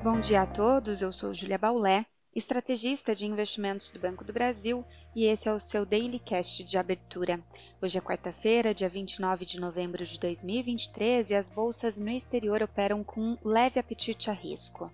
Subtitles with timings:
[0.00, 4.84] Bom dia a todos, eu sou Julia Baulé, estrategista de investimentos do Banco do Brasil,
[5.12, 7.42] e esse é o seu Daily Cast de abertura.
[7.82, 13.02] Hoje é quarta-feira, dia 29 de novembro de 2023, e as bolsas no exterior operam
[13.02, 14.88] com um leve apetite a risco.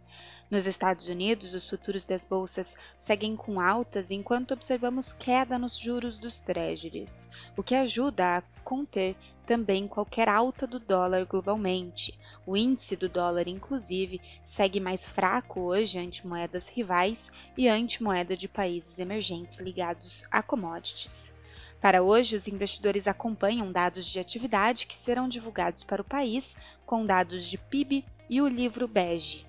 [0.50, 6.18] Nos Estados Unidos, os futuros das bolsas seguem com altas enquanto observamos queda nos juros
[6.18, 9.14] dos treasuries, o que ajuda a conter
[9.46, 12.18] também qualquer alta do dólar globalmente.
[12.46, 18.36] O índice do dólar, inclusive, segue mais fraco hoje ante moedas rivais e ante moeda
[18.36, 21.32] de países emergentes ligados a commodities.
[21.80, 27.04] Para hoje, os investidores acompanham dados de atividade que serão divulgados para o país, com
[27.04, 29.46] dados de PIB e o livro bege.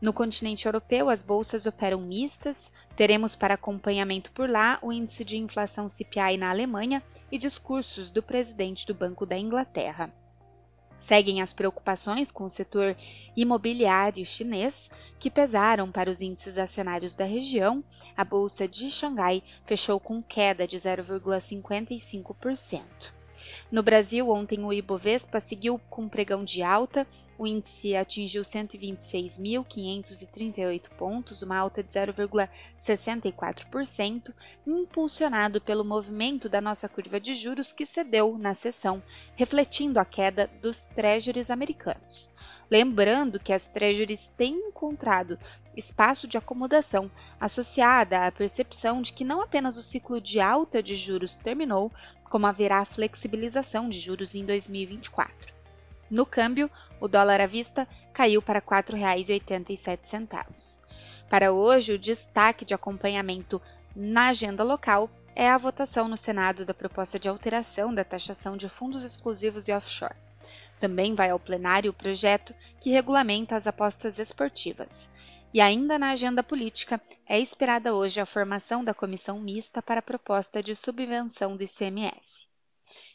[0.00, 2.70] No continente europeu, as bolsas operam mistas.
[2.94, 8.22] Teremos para acompanhamento por lá o índice de inflação CPI na Alemanha e discursos do
[8.22, 10.12] presidente do Banco da Inglaterra.
[10.98, 12.96] Seguem as preocupações com o setor
[13.36, 17.84] imobiliário chinês, que pesaram para os índices acionários da região.
[18.16, 23.17] A bolsa de Xangai fechou com queda de 0,55%.
[23.70, 31.42] No Brasil, ontem o Ibovespa seguiu com pregão de alta, o índice atingiu 126.538 pontos,
[31.42, 34.32] uma alta de 0,64%,
[34.66, 39.02] impulsionado pelo movimento da nossa curva de juros que cedeu na sessão,
[39.36, 42.30] refletindo a queda dos treasuries americanos.
[42.70, 45.38] Lembrando que as treasuries têm encontrado
[45.78, 47.08] espaço de acomodação
[47.40, 51.92] associada à percepção de que não apenas o ciclo de alta de juros terminou,
[52.24, 55.54] como haverá flexibilização de juros em 2024.
[56.10, 56.68] No câmbio,
[57.00, 60.80] o dólar à vista caiu para R$ 4,87.
[61.30, 63.62] Para hoje, o destaque de acompanhamento
[63.94, 68.68] na agenda local é a votação no Senado da proposta de alteração da taxação de
[68.68, 70.16] fundos exclusivos e offshore.
[70.80, 75.10] Também vai ao plenário o projeto que regulamenta as apostas esportivas.
[75.52, 80.02] E ainda na agenda política, é esperada hoje a formação da comissão mista para a
[80.02, 82.46] proposta de subvenção do ICMS.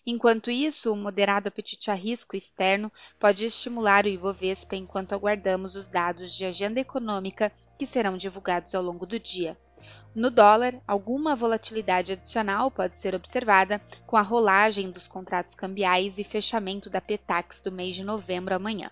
[0.05, 5.87] Enquanto isso, o moderado apetite a risco externo pode estimular o Ibovespa enquanto aguardamos os
[5.87, 9.57] dados de agenda econômica que serão divulgados ao longo do dia.
[10.15, 16.23] No dólar, alguma volatilidade adicional pode ser observada com a rolagem dos contratos cambiais e
[16.23, 18.91] fechamento da Petax do mês de novembro amanhã.